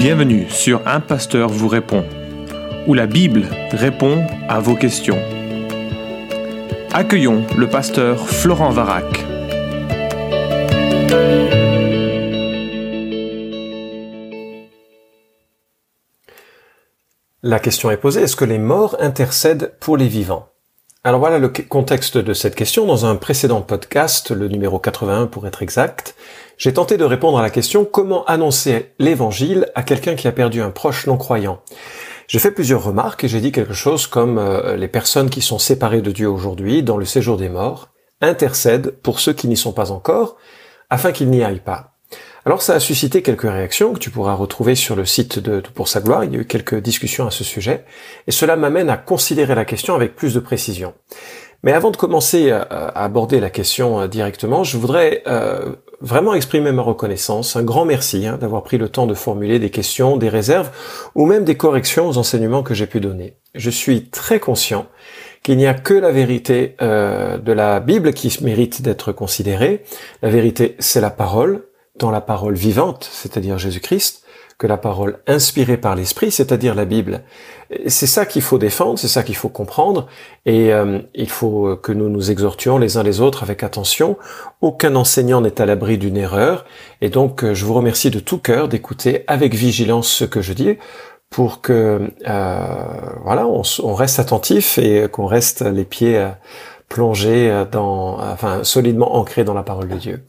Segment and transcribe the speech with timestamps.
[0.00, 2.06] Bienvenue sur Un Pasteur vous répond,
[2.86, 5.18] où la Bible répond à vos questions.
[6.90, 9.04] Accueillons le pasteur Florent Varac.
[17.42, 20.50] La question est posée, est-ce que les morts intercèdent pour les vivants?
[21.02, 22.86] Alors voilà le contexte de cette question.
[22.86, 26.14] Dans un précédent podcast, le numéro 81 pour être exact,
[26.60, 30.60] j'ai tenté de répondre à la question comment annoncer l'évangile à quelqu'un qui a perdu
[30.60, 31.62] un proche non croyant.
[32.28, 35.58] J'ai fait plusieurs remarques et j'ai dit quelque chose comme euh, les personnes qui sont
[35.58, 37.88] séparées de Dieu aujourd'hui dans le séjour des morts
[38.20, 40.36] intercèdent pour ceux qui n'y sont pas encore
[40.90, 41.94] afin qu'ils n'y aillent pas.
[42.44, 45.72] Alors ça a suscité quelques réactions que tu pourras retrouver sur le site de Tout
[45.72, 47.86] pour sa gloire, il y a eu quelques discussions à ce sujet,
[48.26, 50.92] et cela m'amène à considérer la question avec plus de précision.
[51.62, 52.64] Mais avant de commencer à
[53.02, 58.26] aborder la question euh, directement, je voudrais euh, vraiment exprimer ma reconnaissance, un grand merci
[58.26, 60.70] hein, d'avoir pris le temps de formuler des questions, des réserves
[61.14, 63.34] ou même des corrections aux enseignements que j'ai pu donner.
[63.54, 64.86] Je suis très conscient
[65.42, 69.84] qu'il n'y a que la vérité euh, de la Bible qui mérite d'être considérée.
[70.22, 71.64] La vérité, c'est la parole,
[71.96, 74.24] dans la parole vivante, c'est-à-dire Jésus-Christ,
[74.60, 77.22] que la parole inspirée par l'Esprit, c'est-à-dire la Bible.
[77.86, 80.06] C'est ça qu'il faut défendre, c'est ça qu'il faut comprendre,
[80.44, 84.18] et euh, il faut que nous nous exhortions les uns les autres avec attention.
[84.60, 86.66] Aucun enseignant n'est à l'abri d'une erreur,
[87.00, 90.52] et donc euh, je vous remercie de tout cœur d'écouter avec vigilance ce que je
[90.52, 90.76] dis,
[91.30, 92.60] pour que euh,
[93.24, 96.28] voilà, on, on, reste attentif et qu'on reste les pieds
[96.90, 100.24] plongés dans, enfin solidement ancrés dans la parole de Dieu.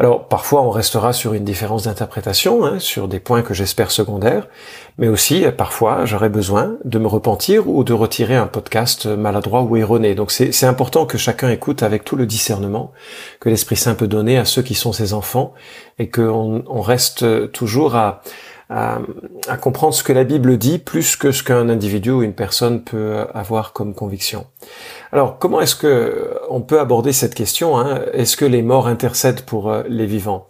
[0.00, 4.46] Alors parfois on restera sur une différence d'interprétation, hein, sur des points que j'espère secondaires,
[4.96, 9.62] mais aussi euh, parfois j'aurai besoin de me repentir ou de retirer un podcast maladroit
[9.62, 10.14] ou erroné.
[10.14, 12.92] Donc c'est important que chacun écoute avec tout le discernement
[13.40, 15.52] que l'Esprit Saint peut donner à ceux qui sont ses enfants
[15.98, 18.22] et qu'on on reste toujours à,
[18.70, 18.98] à,
[19.60, 23.24] comprendre ce que la Bible dit plus que ce qu'un individu ou une personne peut
[23.32, 24.46] avoir comme conviction.
[25.10, 28.02] Alors, comment est-ce que on peut aborder cette question hein?
[28.12, 30.46] Est-ce que les morts intercèdent pour euh, les vivants?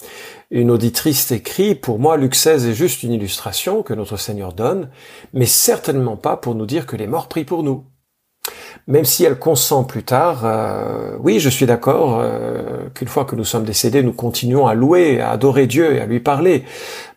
[0.51, 4.89] Une auditrice écrit Pour moi, Luc 16 est juste une illustration que notre Seigneur donne,
[5.33, 7.85] mais certainement pas pour nous dire que les morts prient pour nous
[8.89, 13.37] même si elle consent plus tard, euh, oui, je suis d'accord euh, qu'une fois que
[13.37, 16.65] nous sommes décédés, nous continuons à louer, à adorer Dieu et à lui parler,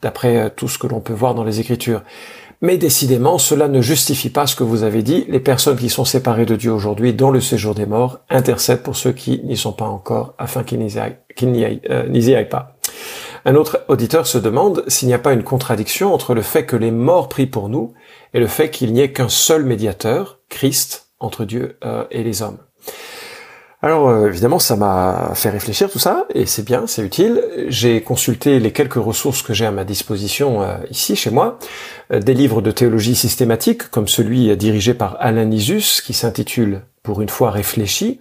[0.01, 2.03] d'après euh, tout ce que l'on peut voir dans les Écritures.
[2.59, 5.25] Mais décidément, cela ne justifie pas ce que vous avez dit.
[5.29, 8.97] Les personnes qui sont séparées de Dieu aujourd'hui, dans le séjour des morts, intercèdent pour
[8.97, 12.75] ceux qui n'y sont pas encore, afin qu'ils n'y aillent, aillent, pas.
[13.45, 16.75] Un autre auditeur se demande s'il n'y a pas une contradiction entre le fait que
[16.75, 17.93] les morts prient pour nous
[18.33, 22.41] et le fait qu'il n'y ait qu'un seul médiateur, Christ, entre Dieu euh, et les
[22.41, 22.57] hommes.
[23.83, 27.43] Alors euh, évidemment, ça m'a fait réfléchir tout ça, et c'est bien, c'est utile.
[27.67, 31.57] J'ai consulté les quelques ressources que j'ai à ma disposition euh, ici, chez moi,
[32.13, 37.29] des livres de théologie systématique, comme celui dirigé par Alain Nisus, qui s'intitule Pour une
[37.29, 38.19] fois réfléchi,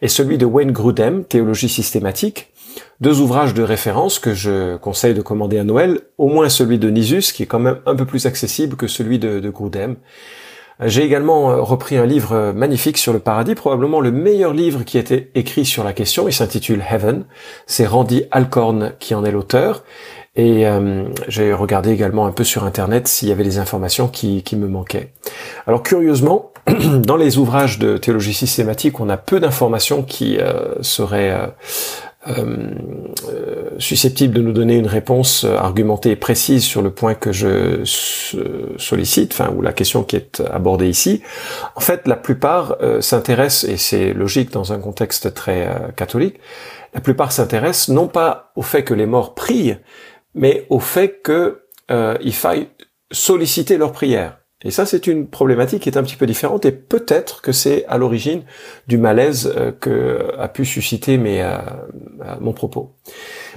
[0.00, 2.52] et celui de Wayne Grudem, Théologie systématique,
[3.00, 6.88] deux ouvrages de référence que je conseille de commander à Noël, au moins celui de
[6.88, 9.96] Nisus, qui est quand même un peu plus accessible que celui de, de Grudem.
[10.84, 14.84] J'ai également euh, repris un livre euh, magnifique sur le paradis, probablement le meilleur livre
[14.84, 16.28] qui a été écrit sur la question.
[16.28, 17.24] Il s'intitule Heaven.
[17.66, 19.84] C'est Randy Alcorn qui en est l'auteur.
[20.34, 24.42] Et euh, j'ai regardé également un peu sur Internet s'il y avait des informations qui,
[24.42, 25.12] qui me manquaient.
[25.66, 30.38] Alors curieusement, dans les ouvrages de théologie systématique, on a peu d'informations qui
[30.80, 31.48] seraient euh, euh,
[33.78, 37.82] susceptible de nous donner une réponse euh, argumentée et précise sur le point que je
[38.76, 41.22] sollicite, enfin ou la question qui est abordée ici.
[41.74, 46.38] En fait, la plupart s'intéressent et c'est logique dans un contexte très catholique.
[46.94, 49.76] La plupart s'intéressent non pas au fait que les morts prient,
[50.34, 52.68] mais au fait que il faille
[53.10, 54.41] solliciter leur prière.
[54.64, 57.84] Et ça, c'est une problématique qui est un petit peu différente et peut-être que c'est
[57.86, 58.42] à l'origine
[58.86, 61.56] du malaise euh, que a pu susciter mes, euh,
[62.40, 62.94] mon propos.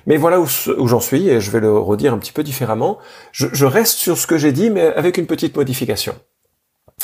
[0.07, 2.97] Mais voilà où, j'en suis et je vais le redire un petit peu différemment.
[3.31, 6.15] Je, reste sur ce que j'ai dit, mais avec une petite modification.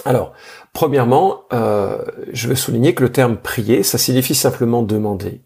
[0.06, 0.33] Alors,
[0.74, 5.42] premièrement, euh, je veux souligner que le terme prier, ça signifie simplement demander.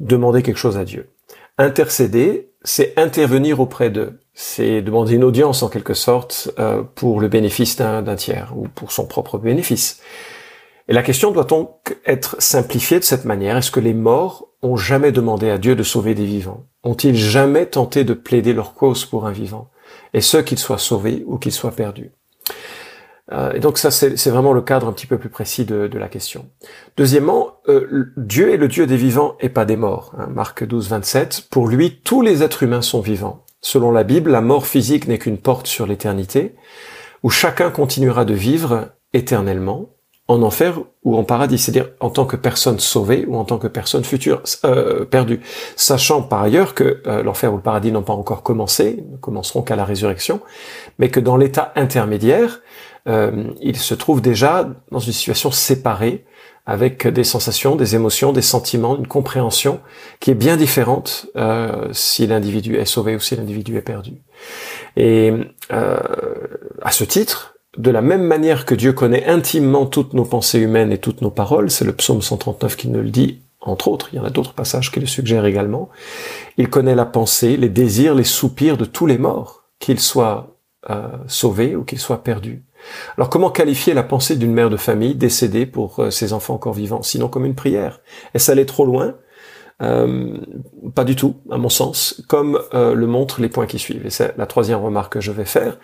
[0.00, 1.13] Demander quelque chose à Dieu.
[1.58, 7.28] Intercéder, c'est intervenir auprès d'eux c'est demander une audience en quelque sorte euh, pour le
[7.28, 10.00] bénéfice d'un tiers ou pour son propre bénéfice.
[10.88, 13.56] Et la question doit donc être simplifiée de cette manière?
[13.56, 16.66] Est-ce que les morts ont jamais demandé à Dieu de sauver des vivants?
[16.82, 19.70] Ont-ils jamais tenté de plaider leur cause pour un vivant?
[20.12, 22.10] Et ce, qu'ils soient sauvés ou qu'ils soient perdus?
[23.32, 26.08] Euh, et donc ça, c'est vraiment le cadre un petit peu plus précis de, la
[26.08, 26.46] question.
[26.96, 30.12] Deuxièmement, euh, Dieu est le Dieu des vivants et pas des morts.
[30.18, 31.48] Hein, Marc 12, 27.
[31.50, 35.16] Pour lui, tous les êtres humains sont vivants Selon la Bible, la mort physique n'est
[35.16, 36.54] qu'une porte sur l'éternité,
[37.22, 39.88] où chacun continuera de vivre éternellement,
[40.28, 43.66] en enfer ou en paradis, c'est-à-dire en tant que personne sauvée ou en tant que
[43.66, 45.40] personne future euh, perdue,
[45.76, 49.62] sachant par ailleurs que euh, l'enfer ou le paradis n'ont pas encore commencé, ne commenceront
[49.62, 50.40] qu'à la résurrection,
[50.98, 52.60] mais que dans l'état intermédiaire,
[53.08, 56.24] euh, ils se trouvent déjà dans une situation séparée,
[56.66, 59.80] avec des sensations, des émotions, des sentiments, une compréhension
[60.20, 64.12] qui est bien différente euh, si l'individu est sauvé ou si l'individu est perdu.
[64.96, 65.32] Et
[65.72, 65.98] euh,
[66.80, 70.92] à ce titre, de la même manière que Dieu connaît intimement toutes nos pensées humaines
[70.92, 74.16] et toutes nos paroles, c'est le psaume 139 qui nous le dit, entre autres, il
[74.16, 75.90] y en a d'autres passages qui le suggèrent également,
[76.56, 80.56] il connaît la pensée, les désirs, les soupirs de tous les morts, qu'ils soient
[80.88, 82.62] euh, sauvés ou qu'ils soient perdus.
[83.16, 86.74] Alors comment qualifier la pensée d'une mère de famille décédée pour euh, ses enfants encore
[86.74, 88.00] vivants, sinon comme une prière?
[88.34, 89.14] Est-ce aller trop loin?
[89.82, 90.38] Euh,
[90.94, 94.06] pas du tout, à mon sens, comme euh, le montrent les points qui suivent.
[94.06, 95.78] Et c'est la troisième remarque que je vais faire.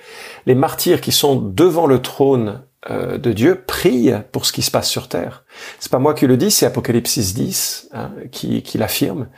[0.47, 4.89] Les martyrs qui sont devant le trône de Dieu prient pour ce qui se passe
[4.89, 5.45] sur terre.
[5.81, 9.29] C'est pas moi qui le dis, c'est Apocalypse 10 hein, qui, qui l'affirme.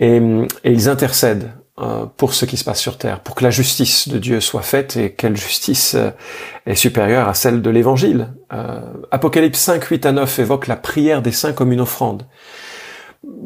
[0.00, 0.16] Et,
[0.64, 1.54] et, ils intercèdent
[2.16, 4.96] pour ce qui se passe sur terre, pour que la justice de Dieu soit faite
[4.96, 5.96] et quelle justice
[6.66, 8.32] est supérieure à celle de l'Évangile.
[9.10, 12.26] Apocalypse 5, 8 à 9 évoque la prière des saints comme une offrande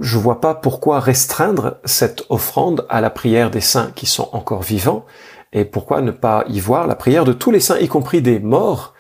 [0.01, 4.63] je vois pas pourquoi restreindre cette offrande à la prière des saints qui sont encore
[4.63, 5.05] vivants,
[5.53, 8.39] et pourquoi ne pas y voir la prière de tous les saints, y compris des
[8.39, 8.95] morts,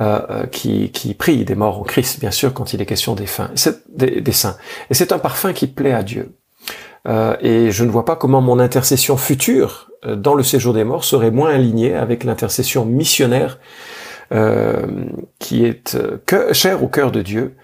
[0.00, 3.14] euh, euh qui, qui prient, des morts en Christ, bien sûr, quand il est question
[3.14, 3.50] des, fins,
[3.96, 4.56] des saints.
[4.90, 6.36] Et c'est un parfum qui plaît à Dieu.
[7.06, 10.84] Euh, et je ne vois pas comment mon intercession future euh, dans le séjour des
[10.84, 13.58] morts serait moins alignée avec l'intercession missionnaire
[14.32, 14.86] euh,
[15.38, 17.56] qui est que, chère au cœur de Dieu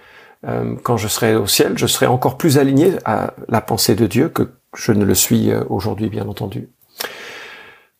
[0.46, 4.06] euh, quand je serai au ciel, je serai encore plus aligné à la pensée de
[4.06, 6.70] Dieu que je ne le suis euh, aujourd'hui, bien entendu.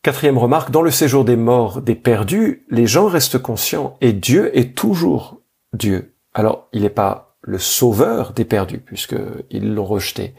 [0.01, 4.57] Quatrième remarque, dans le séjour des morts, des perdus, les gens restent conscients et Dieu
[4.57, 5.41] est toujours
[5.73, 6.15] Dieu.
[6.33, 10.35] Alors, il n'est pas le sauveur des perdus, puisqu'ils l'ont rejeté.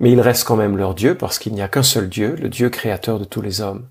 [0.00, 2.48] Mais il reste quand même leur Dieu, parce qu'il n'y a qu'un seul Dieu, le
[2.48, 3.88] Dieu créateur de tous les hommes.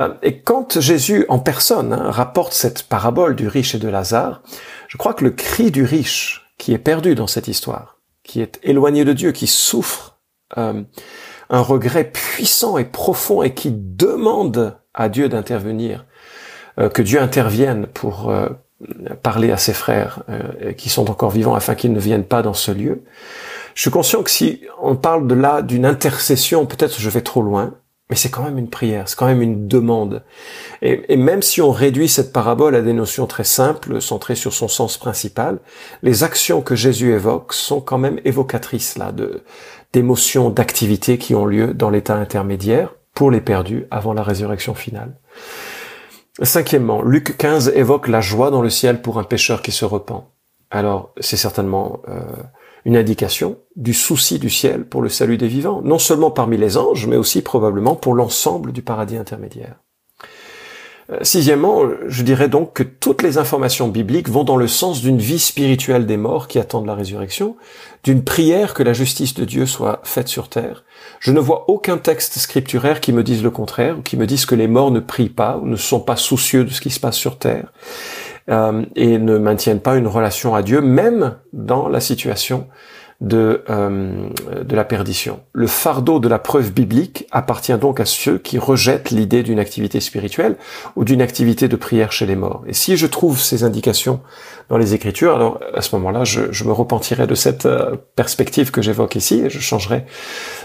[0.00, 4.42] Euh, et quand Jésus en personne hein, rapporte cette parabole du riche et de Lazare,
[4.88, 8.58] je crois que le cri du riche, qui est perdu dans cette histoire, qui est
[8.62, 10.18] éloigné de Dieu, qui souffre
[10.56, 10.82] euh,
[11.50, 16.06] un regret puissant et profond et qui demande à Dieu d'intervenir,
[16.80, 18.34] euh, que Dieu intervienne pour
[19.22, 20.22] parler à ses frères
[20.76, 23.02] qui sont encore vivants afin qu'ils ne viennent pas dans ce lieu.
[23.74, 27.42] Je suis conscient que si on parle de là d'une intercession, peut-être je vais trop
[27.42, 27.74] loin,
[28.10, 30.22] mais c'est quand même une prière, c'est quand même une demande.
[30.82, 34.52] Et, et, même si on réduit cette parabole à des notions très simples, centrées sur
[34.52, 35.58] son sens principal,
[36.02, 39.42] les actions que Jésus évoque sont quand même évocatrices là de
[39.94, 45.14] d'émotions, d'activités qui ont lieu dans l'état intermédiaire pour les perdus avant la résurrection finale.
[46.42, 50.24] Cinquièmement, Luc 15 évoque la joie dans le ciel pour un pécheur qui se repent.
[50.70, 52.20] Alors, c'est certainement euh,
[52.84, 56.76] une indication du souci du ciel pour le salut des vivants, non seulement parmi les
[56.76, 59.83] anges, mais aussi probablement pour l'ensemble du paradis intermédiaire.
[61.10, 65.18] Euh, sixièmement, je dirais donc que toutes les informations bibliques vont dans le sens d'une
[65.18, 67.56] vie spirituelle des morts qui attendent la résurrection,
[68.04, 70.84] d'une prière que la justice de Dieu soit faite sur terre.
[71.20, 74.46] Je ne vois aucun texte scripturaire qui me dise le contraire, ou qui me dise
[74.46, 77.00] que les morts ne prient pas, ou ne sont pas soucieux de ce qui se
[77.00, 77.72] passe sur terre.
[78.50, 82.66] Euh, et ne maintiennent pas une relation à Dieu, même dans la situation
[83.20, 84.28] de, euh,
[84.62, 85.40] de la perdition.
[85.52, 90.00] Le fardeau de la preuve biblique appartient donc à ceux qui rejettent l'idée d'une activité
[90.00, 90.56] spirituelle
[90.96, 92.64] ou d'une activité de prière chez les morts.
[92.66, 94.20] Et si je trouve ces indications
[94.68, 98.70] dans les Écritures, alors à ce moment-là, je, je, me repentirai de cette euh, perspective
[98.70, 100.04] que j'évoque ici et je changerai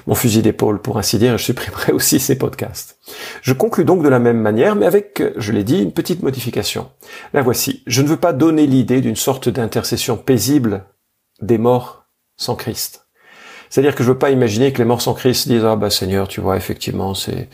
[0.07, 2.97] mon fusil d'épaule, pour ainsi dire, et je supprimerai aussi ces podcasts.
[3.41, 6.89] Je conclus donc de la même manière, mais avec, je l'ai dit, une petite modification.
[7.33, 7.83] La voici.
[7.85, 10.85] Je ne veux pas donner l'idée d'une sorte d'intercession paisible
[11.41, 11.98] des morts
[12.39, 13.05] sans Christ.
[13.69, 16.27] C'est-à-dire que je veux pas imaginer que les morts sans Christ disent ah bah Seigneur
[16.27, 17.49] tu vois effectivement c'est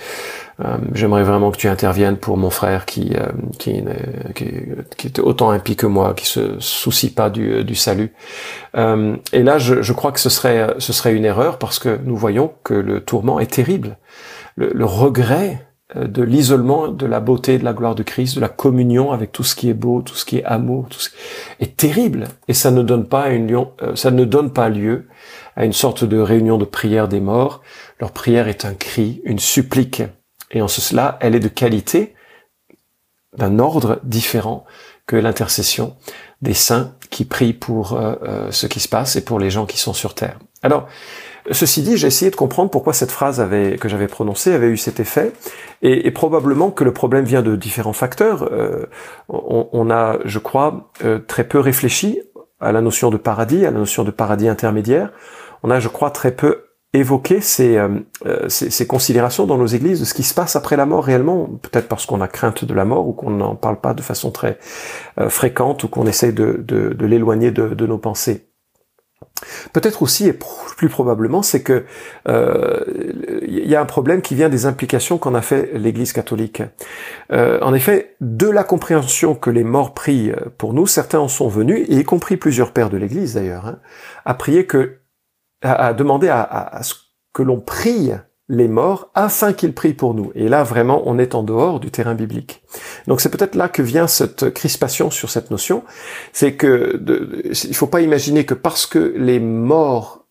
[0.64, 3.28] euh, j'aimerais vraiment que tu interviennes pour mon frère qui euh,
[3.60, 3.84] qui,
[4.34, 8.14] qui, est autant impie que moi qui se soucie pas du, du salut
[8.78, 12.00] euh, et là je, je, crois que ce serait ce serait une erreur parce que
[12.06, 13.98] nous voyons que le tourment est terrible
[14.56, 18.50] le, le regret de l'isolement, de la beauté, de la gloire de Christ, de la
[18.50, 21.16] communion avec tout ce qui est beau, tout ce qui est amour, tout ce qui
[21.60, 22.28] est terrible.
[22.48, 25.08] Et ça ne donne pas une lieu, euh, ça ne donne pas lieu
[25.56, 27.62] à une sorte de réunion de prière des morts.
[28.00, 30.02] Leur prière est un cri, une supplique.
[30.50, 32.16] Et en cela, elle est de qualité,
[33.38, 34.66] d'un ordre différent
[35.06, 35.96] que l'intercession
[36.42, 39.66] des saints qui prient pour euh, euh, ce qui se passe et pour les gens
[39.66, 40.40] qui sont sur terre.
[40.64, 40.88] Alors,
[41.52, 44.78] Ceci dit, j'ai essayé de comprendre pourquoi cette phrase avait, que j'avais prononcée avait eu
[44.78, 45.32] cet effet,
[45.84, 48.50] et, probablement que le problème vient de différents facteurs.
[48.52, 48.86] Euh,
[49.30, 52.20] on, a, je crois, euh, très peu réfléchi
[52.60, 55.12] à la notion de paradis, à la notion de paradis intermédiaire.
[55.62, 58.00] On a, je crois, très peu évoqué ces, euh,
[58.48, 61.46] ces, ces, considérations dans nos églises de ce qui se passe après la mort réellement,
[61.62, 64.32] peut-être parce qu'on a crainte de la mort ou qu'on n'en parle pas de façon
[64.32, 64.58] très
[65.28, 68.48] fréquente ou qu'on essaie de, de, de l'éloigner de, de nos pensées.
[69.74, 70.34] Peut-être aussi, et
[70.78, 71.86] plus probablement, c'est que
[72.26, 76.64] il euh, y a un problème qui vient des implications qu'en a fait l'Église catholique.
[77.32, 81.48] Euh, en effet, de la compréhension que les morts prient pour nous, certains en sont
[81.48, 83.80] venus, y compris plusieurs pères de l'Église d'ailleurs, hein,
[84.26, 85.00] à prier que,
[85.62, 86.96] à, demander à ce
[87.34, 88.12] que l'on prie
[88.48, 90.32] les morts afin qu'ils prient pour nous.
[90.36, 92.62] Et là, vraiment, on est en dehors du terrain biblique.
[93.08, 95.84] Donc c'est peut-être là que vient cette crispation sur cette notion.
[96.32, 97.02] C'est que
[97.44, 100.26] il faut pas imaginer que parce que les morts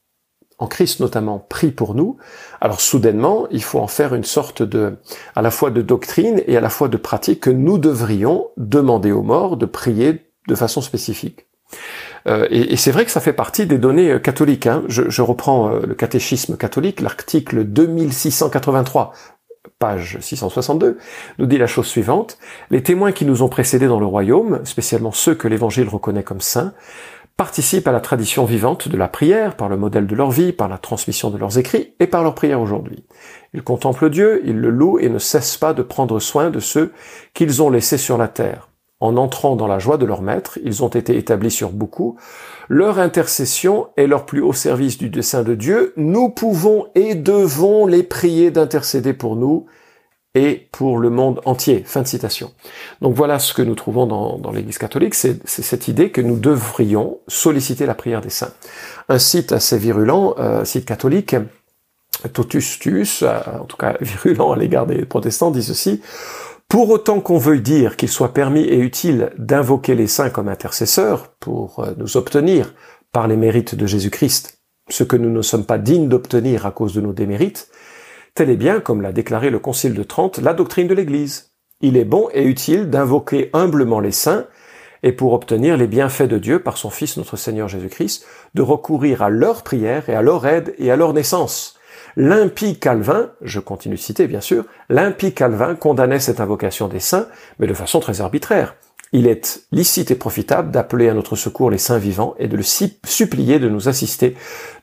[0.58, 2.16] en Christ notamment prient pour nous,
[2.60, 4.96] alors soudainement, il faut en faire une sorte de,
[5.34, 9.10] à la fois de doctrine et à la fois de pratique que nous devrions demander
[9.10, 11.46] aux morts de prier de façon spécifique.
[12.26, 14.66] Euh, et, c'est vrai que ça fait partie des données euh, catholiques.
[14.66, 14.82] Hein.
[14.88, 19.12] Je, reprends euh, le catéchisme catholique, l'article 2683
[19.78, 20.98] page 662,
[21.38, 22.38] nous dit la chose suivante.
[22.70, 26.40] Les témoins qui nous ont précédés dans le royaume, spécialement ceux que l'Évangile reconnaît comme
[26.40, 26.74] saints,
[27.36, 30.68] participent à la tradition vivante de la prière par le modèle de leur vie, par
[30.68, 33.04] la transmission de leurs écrits et par leur prière aujourd'hui.
[33.52, 36.92] Ils contemplent Dieu, ils le louent et ne cessent pas de prendre soin de ceux
[37.32, 38.68] qu'ils ont laissés sur la terre
[39.00, 42.16] en entrant dans la joie de leur maître, ils ont été établis sur beaucoup.
[42.68, 45.92] Leur intercession est leur plus haut service du dessein de Dieu.
[45.96, 49.66] Nous pouvons et devons les prier d'intercéder pour nous
[50.34, 51.84] et pour le monde entier.
[51.86, 52.52] Fin de citation.
[53.00, 57.18] Donc voilà ce que nous trouvons dans, l'Église catholique, c'est cette idée que nous devrions
[57.28, 58.52] solliciter la prière des saints.
[59.08, 61.36] Un site assez virulent, euh, site catholique,
[62.32, 66.00] Totus Tuus, euh, en tout cas virulent à l'égard des protestants, dit ceci,
[66.74, 71.28] pour autant qu'on veuille dire qu'il soit permis et utile d'invoquer les saints comme intercesseurs
[71.38, 72.74] pour euh, nous obtenir,
[73.12, 76.92] par les mérites de Jésus-Christ, ce que nous ne sommes pas dignes d'obtenir à cause
[76.92, 77.70] de nos démérites,
[78.34, 81.52] tel est bien, comme l'a déclaré le Concile de Trente, la doctrine de l'Église.
[81.80, 84.48] Il est bon et utile d'invoquer humblement les saints,
[85.04, 89.22] et pour obtenir les bienfaits de Dieu par son Fils notre Seigneur Jésus-Christ, de recourir
[89.22, 91.78] à leur prière et à leur aide et à leur naissance,
[92.16, 97.26] L'impie Calvin, je continue de citer bien sûr, l'impie Calvin condamnait cette invocation des saints,
[97.58, 98.76] mais de façon très arbitraire.
[99.12, 102.62] Il est licite et profitable d'appeler à notre secours les saints vivants et de le
[102.62, 104.36] supplier de nous assister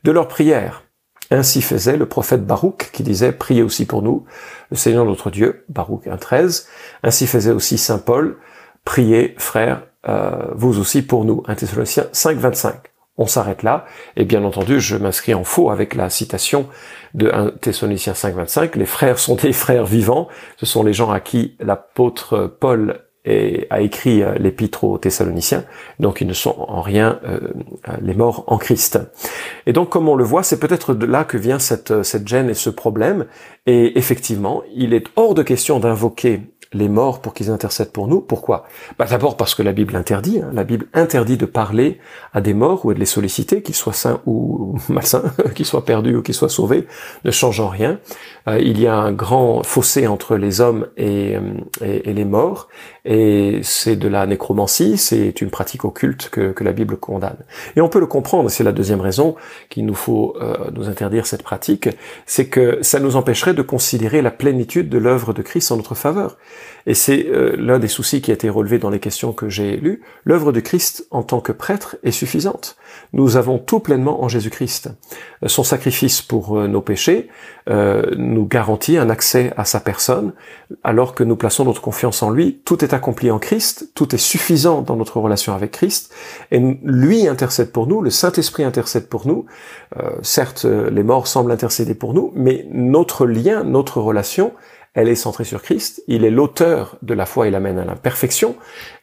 [0.04, 0.84] de leurs prières.
[1.32, 4.26] Ainsi faisait le prophète Baruch qui disait Priez aussi pour nous,
[4.70, 6.66] le Seigneur notre Dieu, Baruch 1.13.
[7.04, 8.38] Ainsi faisait aussi Saint Paul
[8.84, 13.86] Priez, frères, euh, vous aussi pour nous, 1 Thessaloniciens 5.25 on s'arrête là.
[14.16, 16.68] Et bien entendu, je m'inscris en faux avec la citation
[17.14, 18.78] de 1 Thessaloniciens 5.25.
[18.78, 20.28] Les frères sont des frères vivants.
[20.58, 23.02] Ce sont les gens à qui l'apôtre Paul
[23.70, 25.64] a écrit euh, l'épître aux Thessaloniciens,
[26.00, 27.40] donc ils ne sont en rien euh,
[28.02, 29.00] les morts en Christ.
[29.68, 32.50] Et donc, comme on le voit, c'est peut-être de là que vient cette, cette gêne
[32.50, 33.28] et ce problème.
[33.68, 36.42] Et effectivement, il est hors de question d'invoquer
[36.74, 38.22] les morts pour qu'ils intercèdent pour nous.
[38.22, 38.66] Pourquoi?
[38.98, 40.40] Bah D'abord parce que la Bible interdit.
[40.40, 40.52] Hein.
[40.54, 42.00] La Bible interdit de parler
[42.34, 46.16] à des morts ou de les solliciter, qu'ils soient sains ou malsains, qu'ils soient perdus
[46.16, 46.88] ou qu'ils soient sauvés,
[47.26, 48.00] ne changeant rien.
[48.48, 51.42] Euh, il y a un grand fossé entre les hommes et, euh,
[51.82, 52.70] et, les morts,
[53.06, 57.38] et c'est de la nécromancie, c'est une pratique occulte que, que, la Bible condamne.
[57.76, 59.36] Et on peut le comprendre, c'est la deuxième raison
[59.70, 61.90] qu'il nous faut euh, nous interdire cette pratique,
[62.26, 65.96] c'est que ça nous empêcherait de considérer la plénitude de l'œuvre de Christ en notre
[65.96, 66.38] faveur.
[66.86, 69.78] Et c'est euh, l'un des soucis qui a été relevé dans les questions que j'ai
[69.78, 70.02] lues.
[70.24, 72.76] L'œuvre de Christ en tant que prêtre est suffisante.
[73.14, 74.90] Nous avons tout pleinement en Jésus-Christ.
[75.44, 77.30] Euh, son sacrifice pour euh, nos péchés
[78.18, 80.34] nous garantit un accès à sa personne,
[80.84, 82.60] alors que nous plaçons notre confiance en lui.
[82.66, 86.12] Tout est accompli en Christ, tout est suffisant dans notre relation avec Christ,
[86.50, 89.46] et lui intercède pour nous, le Saint-Esprit intercède pour nous.
[90.24, 94.54] certes, les morts semblent intercéder pour nous, mais notre lien, notre relation,
[94.94, 97.96] elle est centrée sur Christ, il est l'auteur de la foi, il amène à la
[97.96, 98.56] perfection,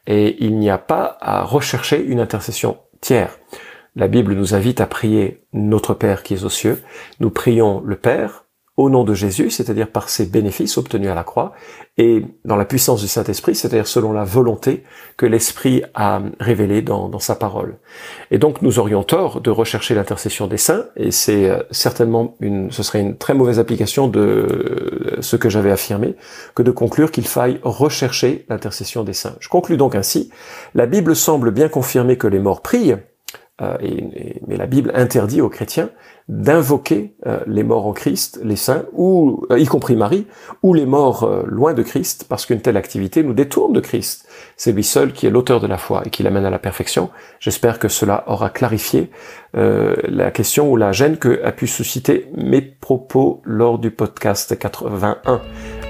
[0.07, 3.39] et il n'y a pas à rechercher une intercession tiers.
[3.95, 6.81] La Bible nous invite à prier notre Père qui est aux cieux.
[7.19, 8.45] Nous prions le Père,
[8.79, 11.51] au nom de Jésus, c'est-à-dire par ses bénéfices obtenus à la croix,
[11.97, 14.83] et dans la puissance du Saint-Esprit, c'est-à-dire selon la volonté
[15.17, 17.75] que l'Esprit a révélée dans, sa parole.
[18.31, 22.71] Et donc nous aurions tort de rechercher l'intercession des saints, et c'est euh, certainement une,
[22.71, 26.15] ce serait une très mauvaise application de ce que j'avais affirmé,
[26.55, 29.35] que de conclure qu'il faille rechercher l'intercession des saints.
[29.41, 30.29] Je conclus donc ainsi,
[30.73, 32.95] la Bible semble bien confirmer que les morts prient,
[33.61, 33.77] euh,
[34.47, 35.89] mais la Bible interdit aux chrétiens
[36.27, 40.27] d'invoquer euh, les morts en Christ, les saints, ou y compris Marie,
[40.61, 44.27] ou les morts loin de Christ, parce qu'une telle activité nous détourne de Christ.
[44.55, 47.09] C'est lui seul qui est l'auteur de la foi et qui l'amène à la perfection.
[47.39, 49.09] J'espère que cela aura clarifié
[49.53, 55.41] la question ou la gêne que a pu susciter mes propos lors du podcast 81.